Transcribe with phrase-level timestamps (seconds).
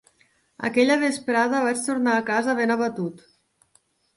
[0.69, 3.25] Aquella vesprada vaig tornar a casa ben abatut.